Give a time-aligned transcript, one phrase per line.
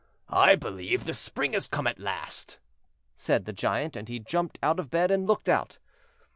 [0.33, 2.57] "I believe the Spring has come at last,"
[3.13, 5.77] said the Giant; and he jumped out of bed and looked out.